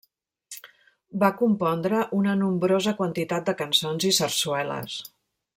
Va 1.23 1.29
compondre 1.41 2.01
una 2.21 2.35
nombrosa 2.41 2.97
quantitat 3.03 3.47
de 3.51 3.59
cançons 3.63 4.11
i 4.13 4.15
sarsueles. 4.23 4.99